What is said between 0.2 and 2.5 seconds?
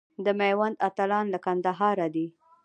د میوند اتلان له کندهاره دي.